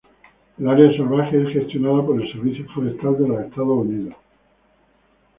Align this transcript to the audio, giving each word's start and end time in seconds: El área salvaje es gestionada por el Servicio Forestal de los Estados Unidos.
El 0.57 0.67
área 0.67 0.91
salvaje 0.97 1.39
es 1.39 1.49
gestionada 1.53 2.03
por 2.03 2.19
el 2.19 2.27
Servicio 2.33 2.65
Forestal 2.73 3.19
de 3.19 3.27
los 3.27 3.41
Estados 3.41 3.77
Unidos. 3.85 4.15